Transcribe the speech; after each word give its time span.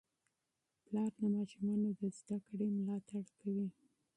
پلار 0.83 1.11
د 1.19 1.21
ماشومانو 1.35 1.89
د 1.99 2.01
زده 2.17 2.37
کړې 2.47 2.67
ملاتړ 2.77 3.23
کوي. 3.39 3.67